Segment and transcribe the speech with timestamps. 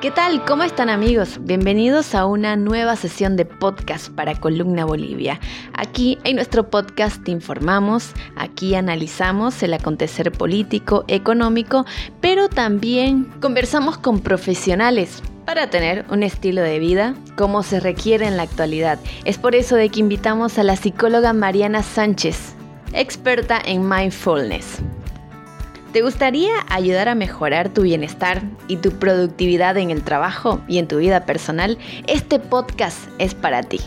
[0.00, 0.44] ¿Qué tal?
[0.44, 1.38] ¿Cómo están amigos?
[1.40, 5.40] Bienvenidos a una nueva sesión de podcast para Columna Bolivia.
[5.72, 11.86] Aquí en nuestro podcast te informamos, aquí analizamos el acontecer político, económico,
[12.20, 18.36] pero también conversamos con profesionales para tener un estilo de vida como se requiere en
[18.36, 18.98] la actualidad.
[19.24, 22.54] Es por eso de que invitamos a la psicóloga Mariana Sánchez,
[22.92, 24.82] experta en mindfulness.
[25.94, 30.88] ¿Te gustaría ayudar a mejorar tu bienestar y tu productividad en el trabajo y en
[30.88, 31.78] tu vida personal?
[32.08, 33.78] Este podcast es para ti.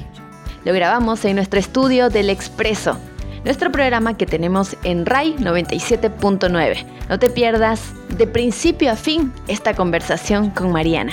[0.64, 2.98] Lo grabamos en nuestro estudio del Expreso,
[3.44, 6.86] nuestro programa que tenemos en RAI 97.9.
[7.10, 7.82] No te pierdas
[8.18, 11.12] de principio a fin esta conversación con Mariana.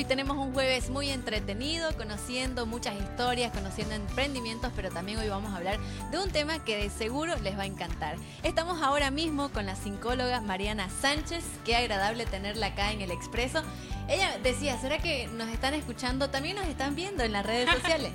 [0.00, 5.52] Hoy tenemos un jueves muy entretenido, conociendo muchas historias, conociendo emprendimientos, pero también hoy vamos
[5.52, 5.78] a hablar
[6.10, 8.16] de un tema que de seguro les va a encantar.
[8.42, 11.44] Estamos ahora mismo con la psicóloga Mariana Sánchez.
[11.66, 13.62] Qué agradable tenerla acá en el Expreso.
[14.08, 16.30] Ella decía, ¿será que nos están escuchando?
[16.30, 18.12] También nos están viendo en las redes sociales.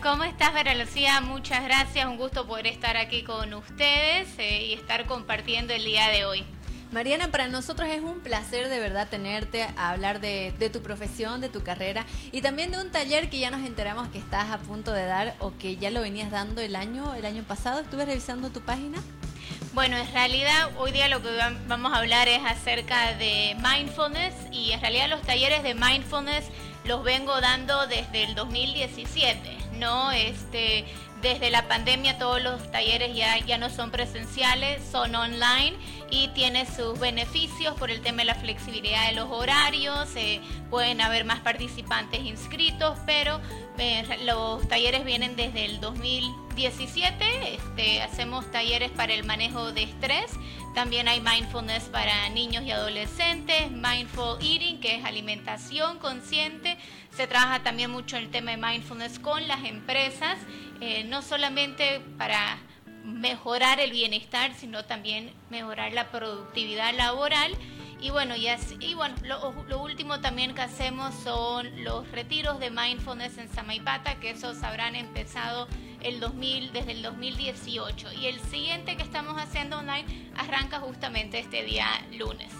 [0.00, 1.20] ¿Cómo estás, Vera Lucía?
[1.20, 6.08] Muchas gracias, un gusto poder estar aquí con ustedes eh, y estar compartiendo el día
[6.10, 6.46] de hoy.
[6.90, 11.50] Mariana, para nosotros es un placer de verdad tenerte a hablar de, tu profesión, de
[11.50, 14.92] tu carrera y también de un taller que ya nos enteramos que estás a punto
[14.92, 17.80] de dar o que ya lo venías dando el año, el año pasado.
[17.80, 18.98] Estuve revisando tu página.
[19.74, 21.28] Bueno, en realidad hoy día lo que
[21.66, 26.46] vamos a hablar es acerca de mindfulness y en realidad los talleres de mindfulness
[26.84, 30.10] los vengo dando desde el 2017, ¿no?
[30.10, 30.86] Este,
[31.20, 35.76] desde la pandemia todos los talleres ya, ya no son presenciales, son online
[36.10, 41.00] y tiene sus beneficios por el tema de la flexibilidad de los horarios, eh, pueden
[41.00, 43.40] haber más participantes inscritos, pero
[43.78, 50.32] eh, los talleres vienen desde el 2017, este, hacemos talleres para el manejo de estrés,
[50.74, 56.76] también hay mindfulness para niños y adolescentes, mindful eating, que es alimentación consciente,
[57.16, 60.38] se trabaja también mucho el tema de mindfulness con las empresas,
[60.80, 62.58] eh, no solamente para
[63.08, 67.52] mejorar el bienestar, sino también mejorar la productividad laboral.
[68.00, 68.46] Y bueno, y,
[68.80, 74.30] y bueno lo, último también que hacemos son los retiros de mindfulness en Samaipata, que
[74.30, 75.66] esos habrán empezado
[76.00, 78.12] el 2000, desde el 2018.
[78.12, 82.57] Y el siguiente que estamos haciendo online arranca justamente este día lunes.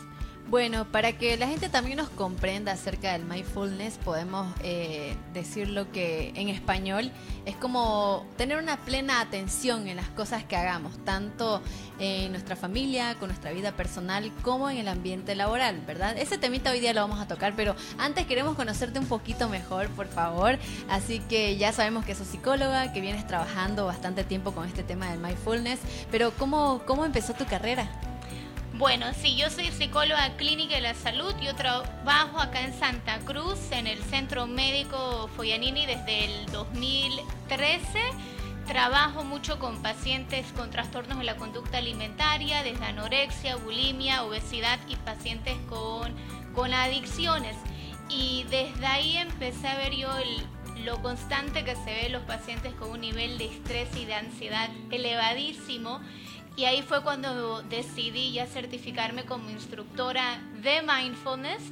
[0.49, 6.33] Bueno, para que la gente también nos comprenda acerca del mindfulness, podemos eh, decirlo que
[6.37, 7.13] en español
[7.45, 11.61] es como tener una plena atención en las cosas que hagamos, tanto
[11.99, 16.17] en nuestra familia, con nuestra vida personal, como en el ambiente laboral, ¿verdad?
[16.17, 19.91] Ese temita hoy día lo vamos a tocar, pero antes queremos conocerte un poquito mejor,
[19.91, 20.59] por favor.
[20.89, 25.11] Así que ya sabemos que sos psicóloga, que vienes trabajando bastante tiempo con este tema
[25.11, 25.81] del mindfulness,
[26.11, 27.87] pero ¿cómo, cómo empezó tu carrera?
[28.79, 31.35] Bueno, sí, yo soy psicóloga clínica de la salud.
[31.43, 37.99] Yo trabajo acá en Santa Cruz, en el Centro Médico Foyanini desde el 2013.
[38.69, 44.95] Trabajo mucho con pacientes con trastornos de la conducta alimentaria, desde anorexia, bulimia, obesidad y
[44.95, 46.15] pacientes con,
[46.55, 47.57] con adicciones.
[48.09, 50.09] Y desde ahí empecé a ver yo
[50.85, 54.15] lo constante que se ve en los pacientes con un nivel de estrés y de
[54.15, 56.01] ansiedad elevadísimo
[56.59, 61.63] y ahí fue cuando decidí ya certificarme como instructora de mindfulness.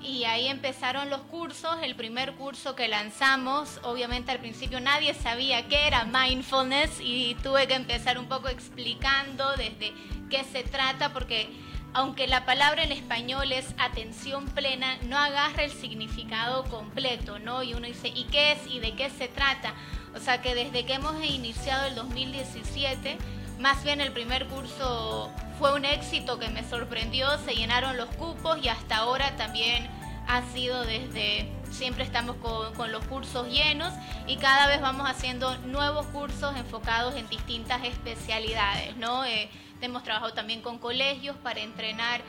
[0.00, 1.78] Y ahí empezaron los cursos.
[1.82, 7.66] El primer curso que lanzamos, obviamente al principio nadie sabía qué era mindfulness y tuve
[7.66, 9.92] que empezar un poco explicando desde
[10.30, 11.48] qué se trata, porque
[11.92, 17.64] aunque la palabra en español es atención plena, no agarra el significado completo, ¿no?
[17.64, 18.58] Y uno dice, ¿y qué es?
[18.68, 19.74] ¿Y de qué se trata?
[20.14, 23.18] O sea que desde que hemos iniciado el 2017,
[23.58, 28.58] más bien el primer curso fue un éxito que me sorprendió, se llenaron los cupos
[28.62, 29.88] y hasta ahora también
[30.28, 33.92] ha sido desde, siempre estamos con, los cursos llenos
[34.26, 39.24] y cada vez vamos haciendo nuevos cursos enfocados en distintas especialidades, ¿no?
[39.24, 39.48] Eh,
[39.80, 42.22] hemos trabajado también con colegios para entrenar.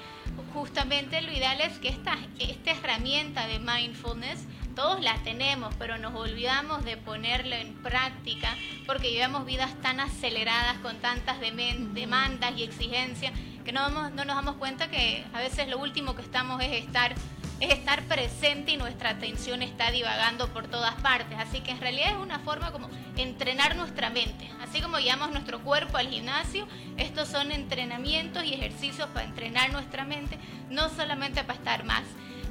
[0.53, 4.45] Justamente lo ideal es que esta, esta herramienta de mindfulness
[4.77, 10.77] todos la tenemos, pero nos olvidamos de ponerla en práctica porque llevamos vidas tan aceleradas
[10.83, 13.33] con tantas demandas y exigencias
[13.65, 17.15] que no, no nos damos cuenta que a veces lo último que estamos es estar
[17.59, 21.39] es estar presente y nuestra atención está divagando por todas partes.
[21.39, 24.47] Así que en realidad es una forma como entrenar nuestra mente.
[24.61, 30.05] Así como llevamos nuestro cuerpo al gimnasio, estos son entrenamientos y ejercicios para entrenar nuestra
[30.05, 30.37] mente,
[30.69, 32.03] no solamente para estar más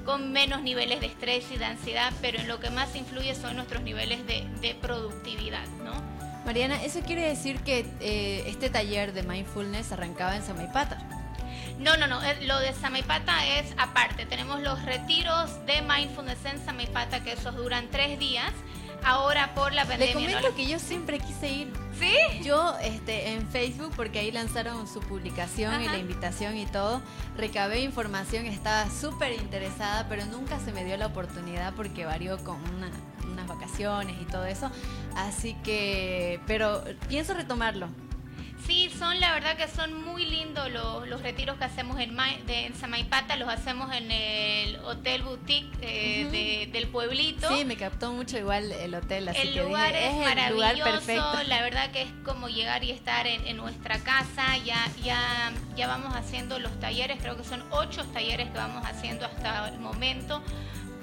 [0.06, 3.56] con menos niveles de estrés y de ansiedad, pero en lo que más influye son
[3.56, 5.92] nuestros niveles de, productividad, ¿no?
[6.46, 10.98] Mariana, ¿eso quiere decir que eh, este taller de mindfulness arrancaba en Samaipata?
[11.78, 14.26] No, no, no, eh, lo de Samaipata es aparte.
[14.26, 18.52] Tenemos los retiros de Mindfulness en Samaipata, que esos duran tres días.
[19.04, 20.14] Ahora por la pandemia.
[20.14, 21.72] Le comento que yo siempre quise ir.
[21.98, 22.42] ¿Sí?
[22.42, 27.00] Yo este, en Facebook, porque ahí lanzaron su publicación y la invitación y todo,
[27.38, 32.58] recabé información, estaba súper interesada, pero nunca se me dio la oportunidad porque varió con
[32.74, 34.70] unas vacaciones y todo eso.
[35.16, 37.88] Así que, pero pienso retomarlo.
[38.66, 42.16] Sí, son la verdad que son muy lindos los, retiros que hacemos en,
[42.46, 47.48] de, Samaipata, los hacemos en el Hotel Boutique eh, del pueblito.
[47.48, 50.78] Sí, me captó mucho igual el hotel, así el que lugar es, es maravilloso, el
[50.78, 51.42] lugar perfecto.
[51.44, 56.14] la verdad que es como llegar y estar en, nuestra casa, ya, ya, ya vamos
[56.14, 60.42] haciendo los talleres, creo que son ocho talleres que vamos haciendo hasta el momento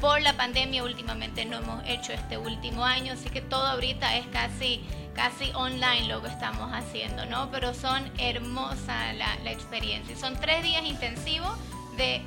[0.04, 4.28] por la pandemia últimamente no hemos hecho este último año, así que todo ahorita es
[4.28, 4.82] casi
[5.14, 7.50] casi online lo que estamos haciendo, ¿no?
[7.52, 10.16] Pero son hermosa la, la experiencia.
[10.18, 11.58] Son tres días intensivos
[11.98, 12.22] de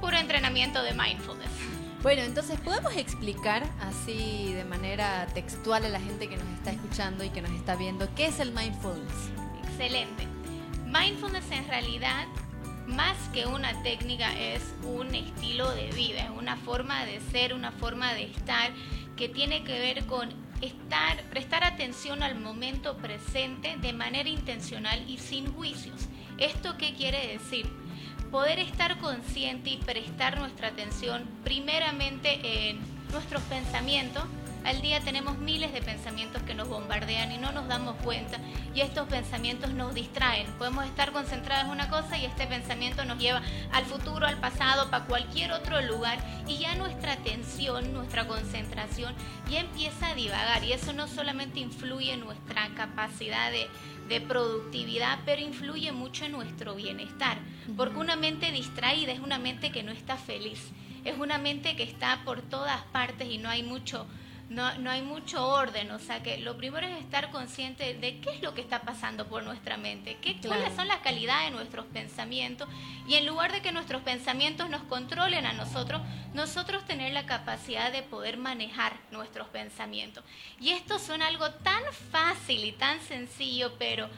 [0.00, 1.50] puro entrenamiento de mindfulness.
[2.02, 7.22] Bueno, entonces podemos explicar así de manera textual a la gente que nos está escuchando
[7.22, 9.30] y que nos está viendo qué es el mindfulness.
[9.62, 10.26] Excelente.
[10.86, 12.26] Mindfulness en realidad,
[12.88, 17.70] más que una técnica, es un estilo de vida, es una forma de ser, una
[17.70, 18.72] forma de estar
[19.16, 20.28] que tiene que ver con
[20.62, 26.08] estar, prestar atención al momento presente de manera intencional y sin juicios.
[26.38, 27.66] ¿Esto qué quiere decir?
[28.30, 32.80] Poder estar consciente y prestar nuestra atención primeramente en
[33.10, 34.24] nuestros pensamientos,
[34.64, 38.38] al día tenemos miles de pensamientos que nos bombardean y no nos damos cuenta
[38.74, 40.46] y estos pensamientos nos distraen.
[40.58, 43.42] Podemos estar concentrados en una cosa y este pensamiento nos lleva
[43.72, 49.14] al futuro, al pasado, para cualquier otro lugar y ya nuestra atención, nuestra concentración
[49.50, 53.68] ya empieza a divagar y eso no solamente influye en nuestra capacidad de,
[54.08, 57.38] de productividad, pero influye mucho en nuestro bienestar,
[57.76, 60.70] porque una mente distraída es una mente que no está feliz,
[61.04, 64.06] es una mente que está por todas partes y no hay mucho
[64.48, 68.30] no, no hay mucho orden, o sea que lo primero es estar consciente de qué
[68.30, 71.86] es lo que está pasando por nuestra mente, qué, cuáles son las calidades de nuestros
[71.86, 72.68] pensamientos
[73.06, 76.02] y en lugar de que nuestros pensamientos nos controlen a nosotros,
[76.34, 80.24] nosotros tener la capacidad de poder manejar nuestros pensamientos.
[80.60, 84.08] Y esto son algo tan fácil y tan sencillo, pero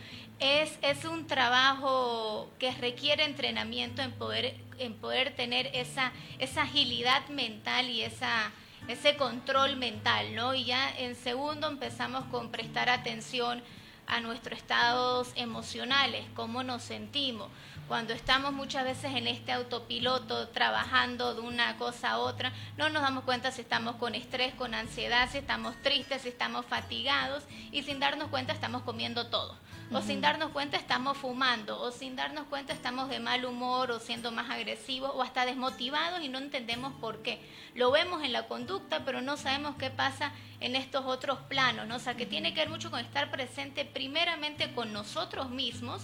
[0.40, 7.28] es, es un trabajo que requiere entrenamiento en poder, en poder tener esa, esa agilidad
[7.28, 8.52] mental y esa
[8.88, 10.54] ese control mental, ¿no?
[10.54, 13.62] Y ya en segundo empezamos con prestar atención
[14.06, 17.48] a nuestros estados emocionales, cómo nos sentimos.
[17.88, 23.02] Cuando estamos muchas veces en este autopiloto trabajando de una cosa a otra, no nos
[23.02, 27.82] damos cuenta si estamos con estrés, con ansiedad, si estamos tristes, si estamos fatigados y
[27.82, 29.56] sin darnos cuenta estamos comiendo todo
[29.92, 34.00] o sin darnos cuenta estamos fumando, o sin darnos cuenta estamos de mal humor o
[34.00, 37.40] siendo más agresivos o hasta desmotivados y no entendemos por qué.
[37.74, 41.96] Lo vemos en la conducta, pero no sabemos qué pasa en estos otros planos, ¿no?
[41.96, 46.02] O sea, que tiene que ver mucho con estar presente primeramente con nosotros mismos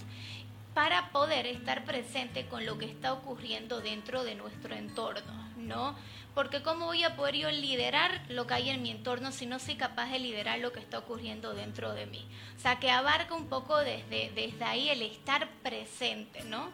[0.73, 5.95] para poder estar presente con lo que está ocurriendo dentro de nuestro entorno, ¿no?
[6.33, 9.59] Porque ¿cómo voy a poder yo liderar lo que hay en mi entorno si no
[9.59, 12.25] soy capaz de liderar lo que está ocurriendo dentro de mí?
[12.55, 16.69] O sea, que abarca un poco desde, desde ahí el estar presente, ¿no?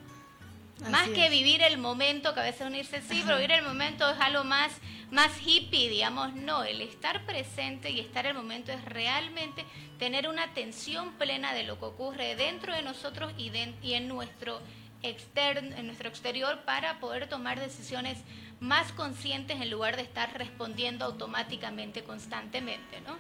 [0.90, 4.10] Más que vivir el momento, que a veces uno dice, sí, pero vivir el momento
[4.10, 4.72] es algo más,
[5.12, 9.66] más hippie, digamos, no, el estar presente y estar en el momento es realmente
[9.98, 14.62] tener una atención plena de lo que ocurre dentro de nosotros y, y en, nuestro
[15.02, 18.18] externo, en nuestro exterior para poder tomar decisiones
[18.60, 23.18] más conscientes en lugar de estar respondiendo automáticamente constantemente, ¿no?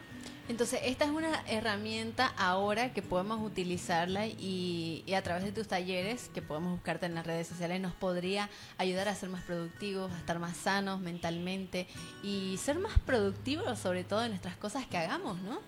[0.49, 6.29] Entonces, esta es una herramienta ahora que podemos utilizarla y, a través de tus talleres,
[6.33, 10.17] que podemos buscarte en las redes sociales, nos podría ayudar a ser más productivos, a
[10.17, 11.85] estar más sanos mentalmente
[12.23, 15.59] y ser más productivos sobre todo en nuestras cosas que hagamos, ¿no?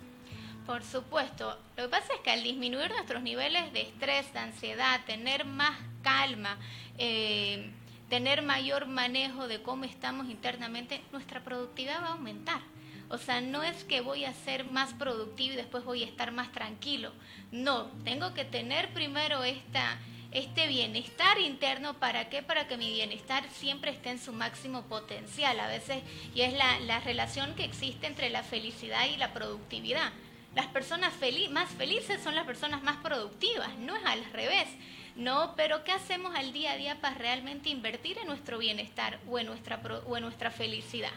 [0.65, 1.57] Por supuesto.
[1.75, 5.77] Lo que pasa es que al disminuir nuestros niveles de estrés, de ansiedad, tener más
[6.03, 6.57] calma,
[6.97, 7.69] eh,
[8.07, 12.61] tener mayor manejo de cómo estamos internamente, nuestra productividad va a aumentar.
[13.09, 16.31] O sea, no es que voy a ser más productivo y después voy a estar
[16.31, 17.11] más tranquilo.
[17.51, 21.95] No, tengo que tener primero este bienestar interno.
[21.95, 22.43] ¿Para qué?
[22.43, 25.59] Para que mi bienestar siempre esté en su máximo potencial.
[25.59, 26.03] A veces,
[26.35, 30.11] y es la, la relación que existe entre la felicidad y la productividad.
[30.55, 31.13] Las personas
[31.51, 34.67] más felices son las personas más productivas, no es al revés.
[35.15, 39.37] No, pero ¿qué hacemos al día a día para realmente invertir en nuestro bienestar o
[39.37, 41.11] en nuestra, o en nuestra felicidad?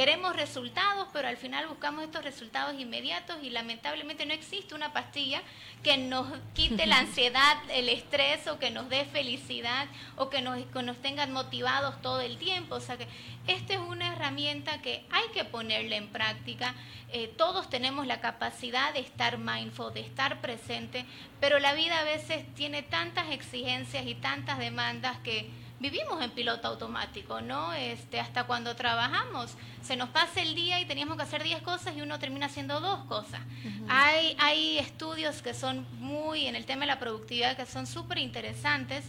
[0.00, 5.42] Queremos resultados, pero al final buscamos estos resultados inmediatos y lamentablemente no existe una pastilla
[5.82, 10.56] que nos quite la ansiedad, el estrés o que nos dé felicidad o que nos,
[10.64, 12.76] que nos tengan motivados todo el tiempo.
[12.76, 13.08] O sea que
[13.46, 16.74] esta es una herramienta que hay que ponerla en práctica.
[17.12, 21.04] Eh, todos tenemos la capacidad de estar mindful, de estar presente,
[21.40, 25.50] pero la vida a veces tiene tantas exigencias y tantas demandas que
[25.80, 27.72] vivimos en piloto automático, ¿no?
[27.72, 31.96] Este, hasta cuando trabajamos, se nos pasa el día y teníamos que hacer 10 cosas
[31.96, 33.40] y uno termina haciendo dos cosas.
[33.88, 38.18] hay, hay estudios que son muy, en el tema de la productividad, que son súper
[38.18, 39.04] interesantes.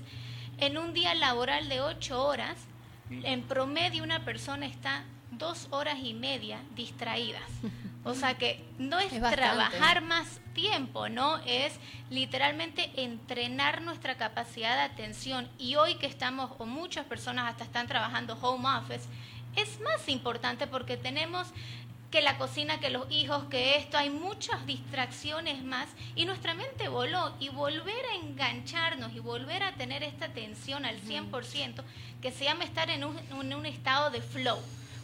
[0.58, 2.56] En un día laboral de 8 horas,
[3.10, 7.50] en promedio una persona está dos horas y media distraídas.
[8.04, 11.38] O sea que no es, trabajar más tiempo, ¿no?
[11.46, 11.74] Es
[12.10, 15.48] literalmente entrenar nuestra capacidad de atención.
[15.60, 19.08] Y hoy que estamos, o muchas personas hasta están trabajando home office,
[19.56, 21.48] es más importante porque tenemos
[22.10, 26.90] que la cocina, que los hijos, que esto, hay muchas distracciones más y nuestra mente
[26.90, 31.84] voló y volver a engancharnos y volver a tener esta atención al 100%,
[32.22, 34.60] que se llama estar en un, en un estado de flow.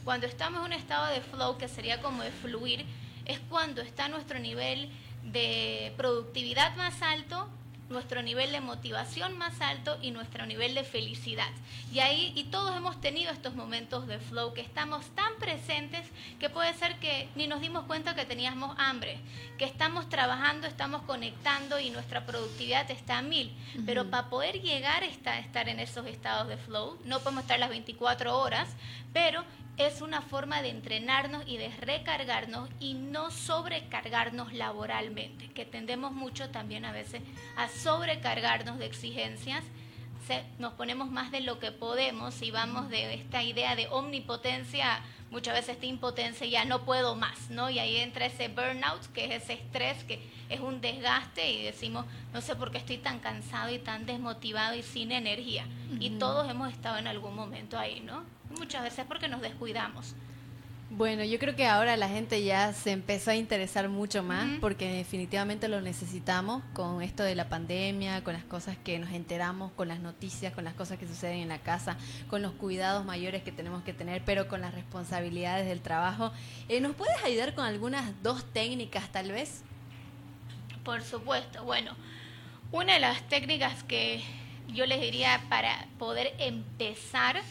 [0.08, 2.86] Cuando estamos en un estado de flow, que sería como de fluir,
[3.26, 4.90] es cuando está nuestro nivel
[5.22, 7.50] de productividad más alto,
[7.90, 11.50] nuestro nivel de motivación más alto y nuestro nivel de felicidad.
[11.92, 16.08] Y ahí, y todos hemos tenido estos momentos de flow que estamos tan presentes
[16.40, 19.20] que puede ser que ni nos dimos cuenta que teníamos hambre,
[19.58, 23.54] que estamos trabajando, estamos conectando y nuestra productividad está a mil.
[23.86, 27.72] Pero para poder llegar a estar en esos estados de flow, no podemos estar las
[27.72, 28.70] 24 horas,
[29.12, 29.44] pero
[29.78, 36.50] es una forma de entrenarnos y de recargarnos y no sobrecargarnos laboralmente, que tendemos mucho
[36.50, 37.22] también a veces
[37.56, 39.64] a sobrecargarnos de exigencias,
[40.60, 45.00] nos ponemos más de lo que podemos y vamos de esta idea de omnipotencia,
[45.32, 47.70] muchas veces esta impotencia, ya no puedo más, ¿no?
[47.70, 50.20] Y ahí entra ese burnout, que es ese estrés, que
[50.50, 54.76] es un desgaste y decimos, no sé por qué estoy tan cansado y tan desmotivado
[54.76, 55.66] y sin energía.
[56.00, 58.24] Y todos hemos estado en algún momento ahí, ¿no?
[58.58, 60.16] Muchas veces porque nos descuidamos.
[60.90, 64.90] Bueno, yo creo que ahora la gente ya se empezó a interesar mucho más porque
[64.90, 69.90] definitivamente lo necesitamos con esto de la pandemia, con las cosas que nos enteramos, con
[69.90, 71.98] las noticias, con las cosas que suceden en la casa,
[72.30, 76.32] con los cuidados mayores que tenemos que tener, pero con las responsabilidades del trabajo.
[76.70, 79.64] Eh, ¿Nos puedes ayudar con algunas dos técnicas tal vez?
[80.86, 81.66] Por supuesto.
[81.66, 81.98] Bueno,
[82.72, 84.24] una de las técnicas que
[84.70, 87.42] yo les diría para poder empezar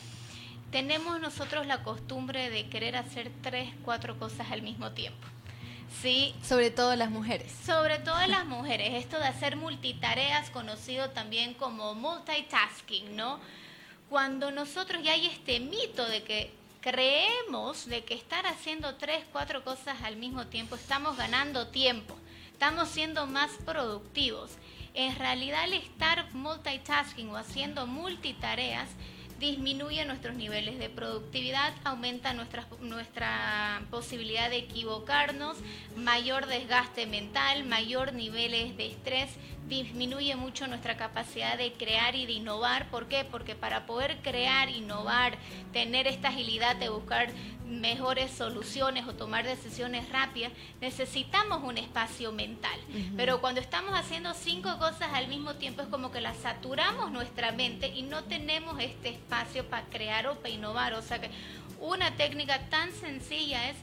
[0.76, 5.26] tenemos nosotros la costumbre de querer hacer tres, cuatro cosas al mismo tiempo.
[6.02, 6.34] Sí.
[6.42, 7.50] Sobre todo las mujeres.
[7.64, 8.92] Sobre todo las mujeres.
[8.92, 13.40] Esto de hacer multitareas, conocido también como multitasking, ¿no?
[14.10, 16.52] Cuando nosotros ya hay este mito de que
[16.82, 22.14] creemos de que estar haciendo tres, cuatro cosas al mismo tiempo estamos ganando tiempo,
[22.52, 24.50] estamos siendo más productivos.
[24.92, 28.90] En realidad el estar multitasking o haciendo multitareas
[29.38, 35.58] disminuye nuestros niveles de productividad, aumenta nuestra, nuestra posibilidad de equivocarnos,
[35.96, 39.30] mayor desgaste mental, mayor niveles de estrés,
[39.68, 42.88] disminuye mucho nuestra capacidad de crear y de innovar.
[42.90, 43.24] ¿Por qué?
[43.24, 45.36] Porque para poder crear, innovar,
[45.72, 47.28] tener esta agilidad de buscar
[47.66, 52.78] mejores soluciones o tomar decisiones rápidas, necesitamos un espacio mental.
[53.16, 57.52] Pero cuando estamos haciendo cinco cosas al mismo tiempo es como que la saturamos nuestra
[57.52, 60.94] mente y no tenemos este espacio para crear o para innovar.
[60.94, 61.30] O sea que
[61.80, 63.76] una técnica tan sencilla es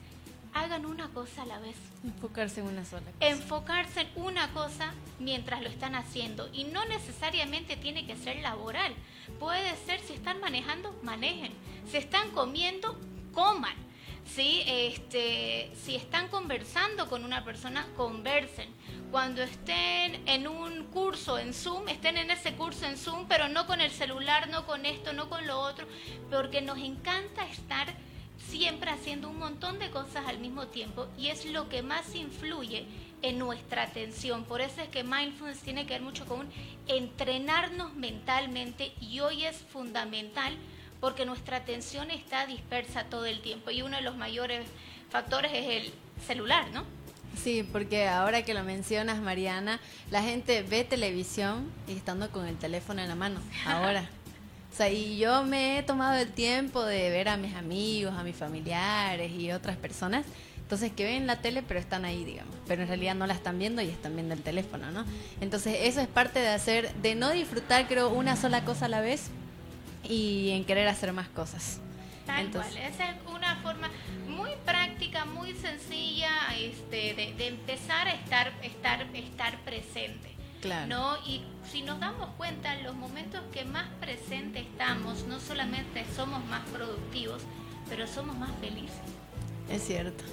[0.54, 1.76] hagan una cosa a la vez.
[2.04, 3.28] Enfocarse en una sola cosa.
[3.28, 6.50] Enfocarse en una cosa mientras lo están haciendo.
[6.54, 8.94] Y no necesariamente tiene que ser laboral.
[9.40, 11.52] Puede ser si están manejando, manejen.
[11.90, 12.98] Si están comiendo,
[13.34, 13.76] coman.
[14.26, 14.64] ¿sí?
[14.66, 18.70] Este, si están conversando con una persona, conversen.
[19.12, 23.68] Cuando estén en un curso en Zoom, estén en ese curso en Zoom, pero no
[23.68, 25.86] con el celular, no con esto, no con lo otro,
[26.32, 27.94] porque nos encanta estar
[28.50, 32.86] siempre haciendo un montón de cosas al mismo tiempo y es lo que más influye
[33.22, 34.44] en nuestra atención.
[34.44, 36.50] Por eso es que mindfulness tiene que ver mucho con
[36.88, 40.58] entrenarnos mentalmente y hoy es fundamental
[41.04, 44.66] porque nuestra atención está dispersa todo el tiempo y uno de los mayores
[45.10, 45.94] factores es el
[46.26, 46.86] celular, ¿no?
[47.36, 49.82] Sí, porque ahora que lo mencionas, Mariana,
[50.12, 54.10] la gente ve televisión y estando con el teléfono en la mano, ahora.
[54.72, 58.24] O sea, y yo me he tomado el tiempo de ver a mis amigos, a
[58.24, 60.26] mis familiares y otras personas.
[60.56, 62.56] Entonces que ven la tele pero están ahí, digamos.
[62.66, 65.04] Pero en realidad no la están viendo y están viendo el teléfono, ¿no?
[65.42, 69.02] Entonces eso es parte de hacer, de no disfrutar creo una sola cosa a la
[69.02, 69.32] vez
[70.04, 71.80] y en querer hacer más cosas.
[72.26, 72.78] Tal cual.
[72.78, 73.90] Esa es una forma
[74.28, 80.32] muy práctica, muy sencilla este, de, empezar a estar, estar, estar presente.
[80.62, 80.88] Claro.
[80.88, 81.18] ¿no?
[81.28, 86.62] Y si nos damos cuenta, los momentos que más presentes estamos, no solamente somos más
[86.70, 87.42] productivos,
[87.90, 89.02] pero somos más felices.
[89.70, 90.24] Es cierto.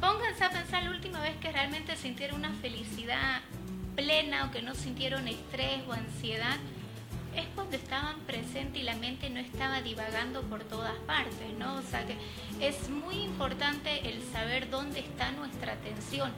[0.00, 3.42] Pónganse a pensar la última vez que realmente sintieron una felicidad
[3.94, 6.56] plena o que no sintieron estrés o ansiedad
[7.38, 11.76] es cuando estaban presentes y la mente no estaba divagando por todas partes, ¿no?
[11.76, 12.16] O sea que
[12.60, 16.32] es muy importante el saber dónde está nuestra atención,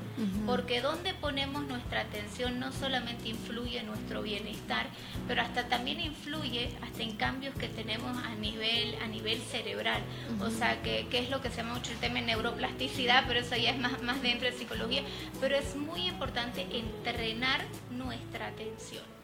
[0.47, 4.87] porque dónde ponemos nuestra atención no solamente influye en nuestro bienestar,
[5.26, 10.02] pero hasta también influye hasta en cambios que tenemos a nivel, a nivel cerebral.
[10.40, 13.40] O sea que, que, es lo que se llama mucho el tema de neuroplasticidad, pero
[13.40, 15.02] eso ya es más, más dentro de psicología,
[15.40, 19.19] pero es muy importante entrenar nuestra atención.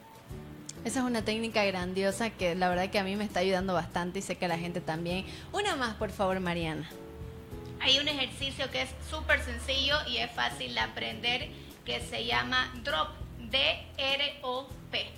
[0.84, 4.20] Esa es una técnica grandiosa que la verdad que a mí me está ayudando bastante
[4.20, 5.24] y sé que a la gente también.
[5.52, 6.88] Una más, por favor, Mariana.
[7.80, 11.48] Hay un ejercicio que es súper sencillo y es fácil de aprender
[11.84, 13.08] que se llama DROP,
[13.50, 15.10] D-R-O-P.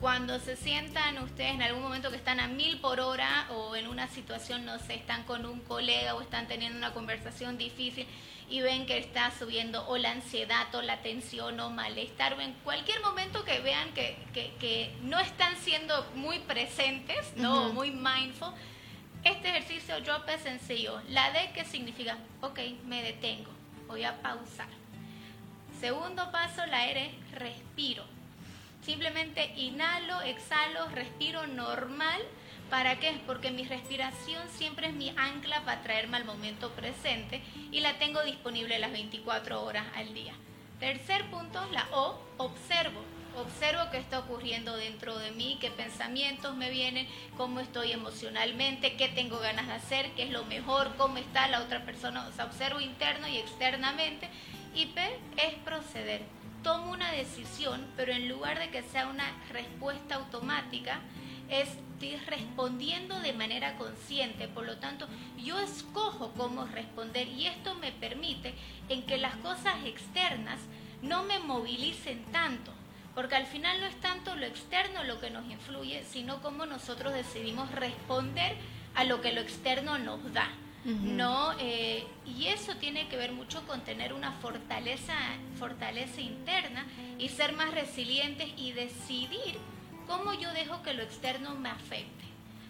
[0.00, 3.86] Cuando se sientan ustedes en algún momento que están a mil por hora o en
[3.86, 8.06] una situación, no sé, están con un colega o están teniendo una conversación difícil
[8.48, 12.52] y ven que está subiendo o la ansiedad o la tensión o malestar o en
[12.64, 17.72] cualquier momento que vean que, que, no están siendo muy presentes, ¿no?
[17.72, 18.52] Muy mindful.
[19.24, 21.00] Este ejercicio drop es sencillo.
[21.08, 23.50] La D que significa, ok, me detengo,
[23.88, 24.68] voy a pausar.
[25.80, 28.04] Segundo paso, la R, respiro.
[28.82, 32.22] Simplemente inhalo, exhalo, respiro normal
[32.70, 33.16] ¿Para qué?
[33.26, 38.22] Porque mi respiración siempre es mi ancla para traerme al momento presente y la tengo
[38.24, 40.34] disponible las 24 horas al día.
[40.80, 43.00] Tercer punto, la O, observo.
[43.36, 47.06] Observo qué está ocurriendo dentro de mí, qué pensamientos me vienen,
[47.36, 51.60] cómo estoy emocionalmente, qué tengo ganas de hacer, qué es lo mejor, cómo está la
[51.60, 52.26] otra persona.
[52.26, 54.28] O sea, observo interno y externamente.
[54.74, 56.22] Y P es proceder.
[56.62, 61.00] Tomo una decisión, pero en lugar de que sea una respuesta automática,
[61.96, 65.08] estoy respondiendo de manera consciente, por lo tanto
[65.42, 68.54] yo escojo cómo responder y esto me permite
[68.90, 70.60] en que las cosas externas
[71.00, 72.70] no me movilicen tanto,
[73.14, 77.14] porque al final no es tanto lo externo lo que nos influye, sino cómo nosotros
[77.14, 78.56] decidimos responder
[78.94, 80.48] a lo que lo externo nos da.
[80.84, 81.52] ¿no?
[81.58, 85.14] Eh, y eso tiene que ver mucho con tener una fortaleza,
[85.58, 86.86] fortaleza interna
[87.18, 89.58] y ser más resilientes y decidir
[90.06, 92.24] ¿cómo yo dejo que lo externo me afecte?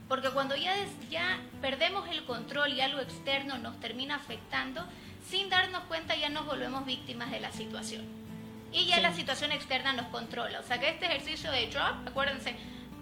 [0.08, 0.74] Porque cuando ya,
[1.10, 4.84] ya perdemos el control y algo externo nos termina afectando,
[5.28, 8.04] sin darnos cuenta ya nos volvemos víctimas de la situación.
[8.72, 10.60] Y ya la situación externa nos controla.
[10.60, 12.54] O sea que este ejercicio de drop, acuérdense,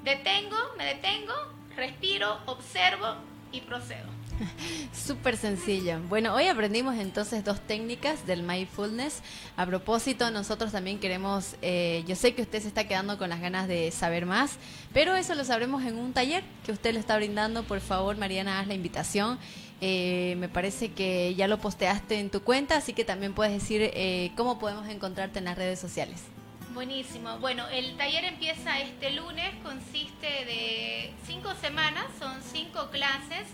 [0.02, 1.34] detengo, me detengo,
[1.76, 3.16] respiro, observo
[3.54, 4.06] y procedo.
[4.92, 6.00] Súper sencillo.
[6.08, 9.22] Bueno, hoy aprendimos entonces dos técnicas del mindfulness.
[9.56, 13.40] A propósito, nosotros también queremos, eh, yo sé que usted se está quedando con las
[13.40, 14.58] ganas de saber más,
[14.92, 17.62] pero eso lo sabremos en un taller que usted le está brindando.
[17.62, 19.38] Por favor, Mariana, haz la invitación.
[19.80, 23.82] Eh, me parece que ya lo posteaste en tu cuenta, así que también puedes decir
[23.82, 26.22] eh, cómo podemos encontrarte en las redes sociales.
[26.74, 27.38] Buenísimo.
[27.38, 33.46] Bueno, el taller empieza este lunes, consiste de cinco semanas, son cinco clases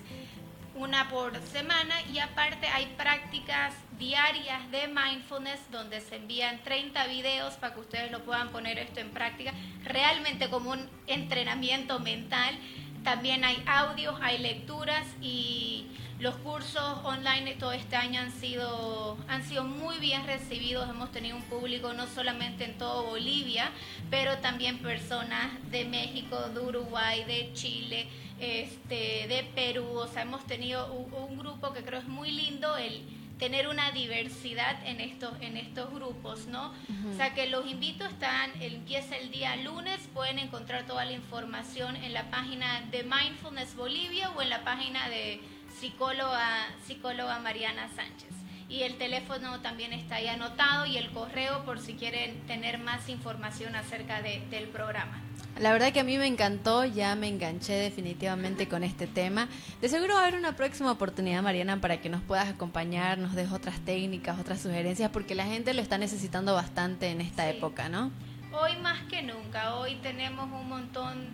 [0.75, 7.55] una por semana y aparte hay prácticas diarias de mindfulness donde se envían 30 videos
[7.57, 9.53] para que ustedes lo puedan poner esto en práctica,
[9.85, 12.59] realmente como un entrenamiento mental.
[13.05, 15.87] También hay audios, hay lecturas y
[16.21, 20.89] los cursos online todo este año han sido, han sido muy bien recibidos.
[20.89, 23.71] Hemos tenido un público no solamente en todo Bolivia,
[24.11, 28.07] pero también personas de México, de Uruguay, de Chile,
[28.39, 33.03] este, de Perú, o sea, hemos tenido un, grupo que creo es muy lindo el
[33.41, 36.73] tener una diversidad en estos, en estos grupos, ¿no?
[37.11, 41.97] O sea que los invito, están, empieza el día lunes, pueden encontrar toda la información
[41.97, 45.41] en la página de Mindfulness Bolivia o en la página de
[45.81, 48.40] psicóloga, psicóloga Mariana Sánchez.
[48.71, 53.09] Y el teléfono también está ahí anotado y el correo por si quieren tener más
[53.09, 55.21] información acerca del programa.
[55.59, 59.49] La verdad que a mí me encantó, ya me enganché definitivamente con este tema.
[59.81, 63.35] De seguro va a haber una próxima oportunidad, Mariana, para que nos puedas acompañar, nos
[63.35, 67.89] des otras técnicas, otras sugerencias, porque la gente lo está necesitando bastante en esta época,
[67.89, 68.13] ¿no?
[68.53, 71.29] Hoy más que nunca, hoy tenemos un montón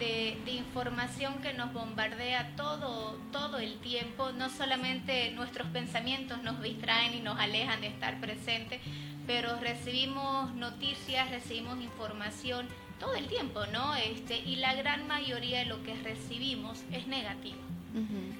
[0.00, 4.32] de, de, información que nos bombardea todo, todo el tiempo.
[4.32, 8.80] No solamente nuestros pensamientos nos distraen y nos alejan de estar presentes,
[9.28, 12.66] pero recibimos noticias, recibimos información
[12.98, 13.94] todo el tiempo, ¿no?
[13.94, 17.58] Este, y la gran mayoría de lo que recibimos es negativo.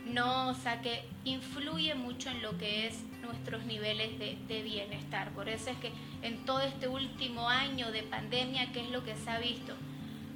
[0.06, 5.30] No, o sea que influye mucho en lo que es nuestros niveles de, de, bienestar.
[5.30, 5.90] Por eso es que
[6.22, 9.74] en todo este último año de pandemia, ¿qué es lo que se ha visto?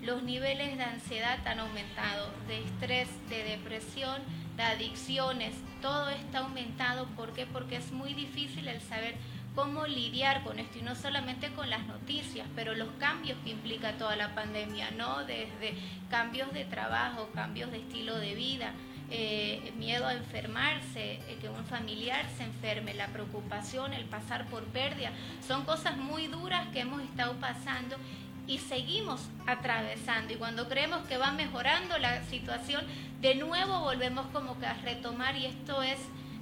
[0.04, 4.20] Los niveles de ansiedad han aumentado, de estrés, de depresión,
[4.54, 7.06] de adicciones, todo está aumentado.
[7.16, 7.46] ¿Por qué?
[7.46, 9.14] Porque es muy difícil el saber
[9.54, 13.92] cómo lidiar con esto y no solamente con las noticias, pero los cambios que implica
[13.92, 15.24] toda la pandemia, ¿no?
[15.24, 15.74] Desde
[16.10, 18.74] cambios de trabajo, cambios de estilo de vida,
[19.10, 24.64] eh, miedo a enfermarse, eh, que un familiar se enferme, la preocupación, el pasar por
[24.64, 25.12] pérdida,
[25.46, 27.96] son cosas muy duras que hemos estado pasando
[28.46, 32.84] y seguimos atravesando y cuando creemos que va mejorando la situación,
[33.20, 35.98] de nuevo volvemos como que a retomar y esto es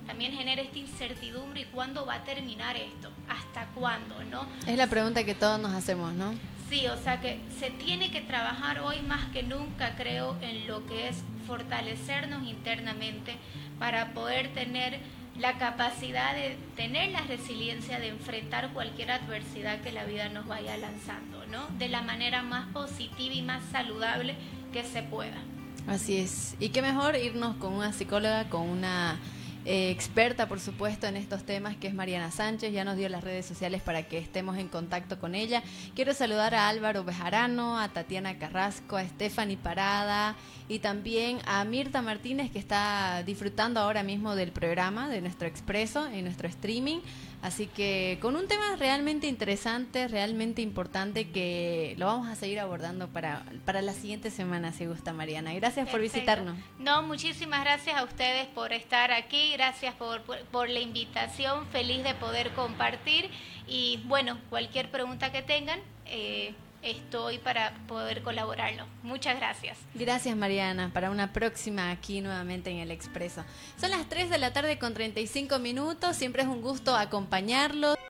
[0.07, 4.47] también genera esta incertidumbre y cuándo va a terminar esto, hasta cuándo, ¿no?
[4.67, 6.35] Es la pregunta que todos nos hacemos, ¿no?
[6.69, 10.85] Sí, o sea que se tiene que trabajar hoy más que nunca, creo, en lo
[10.87, 13.37] que es fortalecernos internamente
[13.79, 14.99] para poder tener
[15.39, 20.77] la capacidad de tener la resiliencia de enfrentar cualquier adversidad que la vida nos vaya
[20.77, 21.67] lanzando, ¿no?
[21.79, 24.35] De la manera más positiva y más saludable
[24.73, 25.39] que se pueda.
[25.87, 26.55] Así es.
[26.61, 29.19] Y qué mejor irnos con una psicóloga, con una
[29.65, 32.73] eh, experta, por supuesto, en estos temas, que es Mariana Sánchez.
[32.73, 35.63] Ya nos dio las redes sociales para que estemos en contacto con ella.
[35.95, 40.37] Quiero saludar a Álvaro Bejarano, a Tatiana Carrasco, a Stephanie Parada
[40.69, 46.07] y también a Mirta Martínez, que está disfrutando ahora mismo del programa de nuestro expreso,
[46.07, 47.01] en nuestro streaming.
[47.43, 53.09] Así que con un tema realmente interesante, realmente importante que lo vamos a seguir abordando
[53.09, 55.53] para, para la siguiente semana, si gusta Mariana.
[55.55, 56.57] Gracias por visitarnos.
[56.79, 62.51] No, muchísimas gracias a ustedes por estar aquí, gracias por, la invitación, feliz de poder
[62.53, 63.31] compartir
[63.67, 65.81] y bueno, cualquier pregunta que tengan.
[66.07, 68.87] Eh, estoy para poder colaborarlo.
[69.03, 69.79] Muchas gracias.
[69.95, 73.45] Gracias Mariana, para una próxima aquí nuevamente en el Expreso.
[73.81, 77.97] Son las 3 de la tarde con 35 minutos, siempre es un gusto acompañarlos.